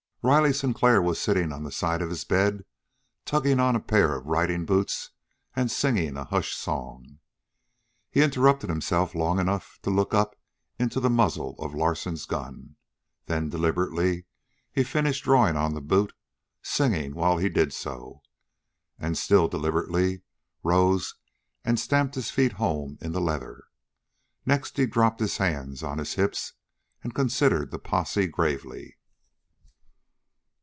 Riley 0.23 0.53
Sinclair 0.53 1.01
was 1.01 1.19
sitting 1.19 1.51
on 1.51 1.63
the 1.63 1.71
side 1.71 1.99
of 1.99 2.11
his 2.11 2.25
bed, 2.25 2.63
tugging 3.25 3.59
on 3.59 3.75
a 3.75 3.79
pair 3.79 4.15
of 4.15 4.27
riding 4.27 4.65
boots 4.65 5.09
and 5.55 5.71
singing 5.71 6.15
a 6.15 6.25
hushed 6.25 6.55
song. 6.59 7.17
He 8.11 8.21
interrupted 8.21 8.69
himself 8.69 9.15
long 9.15 9.39
enough 9.39 9.79
to 9.81 9.89
look 9.89 10.13
up 10.13 10.35
into 10.77 10.99
the 10.99 11.09
muzzle 11.09 11.55
of 11.57 11.73
Larsen's 11.73 12.27
gun. 12.27 12.75
Then 13.25 13.49
deliberately 13.49 14.27
he 14.71 14.83
finished 14.83 15.23
drawing 15.23 15.57
on 15.57 15.73
the 15.73 15.81
boot, 15.81 16.13
singing 16.61 17.15
while 17.15 17.39
he 17.39 17.49
did 17.49 17.73
so; 17.73 18.21
and, 18.99 19.17
still 19.17 19.47
deliberately, 19.47 20.21
rose 20.61 21.15
and 21.65 21.79
stamped 21.79 22.13
his 22.13 22.29
feet 22.29 22.51
home 22.51 22.99
in 23.01 23.11
the 23.11 23.19
leather. 23.21 23.63
Next 24.45 24.77
he 24.77 24.85
dropped 24.85 25.19
his 25.19 25.37
hands 25.37 25.81
on 25.81 25.97
his 25.97 26.13
hips 26.13 26.53
and 27.03 27.15
considered 27.15 27.71
the 27.71 27.79
posse 27.79 28.27
gravely. 28.27 28.99